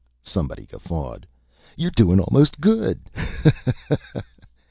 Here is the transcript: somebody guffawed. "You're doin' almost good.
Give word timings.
somebody 0.23 0.65
guffawed. 0.65 1.27
"You're 1.77 1.91
doin' 1.91 2.19
almost 2.19 2.59
good. 2.59 3.01